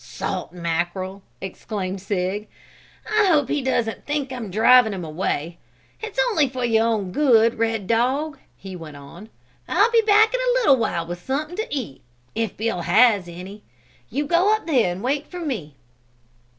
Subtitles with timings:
[0.03, 2.47] "Salt mackerel!" exclaimed Sig.
[3.05, 5.59] "I hope he doesn't think I'm drivin' him away.
[6.01, 9.29] It's only for your own good, red dog!" he went on.
[9.67, 12.01] "I'll be back in a little while with something to eat
[12.33, 13.61] if Bill has any.
[14.09, 15.75] You go up there and wait for me!"